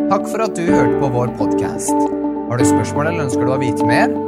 Takk 0.08 0.24
for 0.32 0.42
at 0.42 0.56
du 0.58 0.66
hørte 0.66 0.98
på 0.98 1.12
vår 1.14 1.36
podkast. 1.38 2.08
Har 2.48 2.58
du 2.58 2.66
spørsmål 2.66 3.12
eller 3.12 3.28
ønsker 3.28 3.46
du 3.46 3.54
å 3.54 3.60
vite 3.62 3.86
mer? 3.86 4.27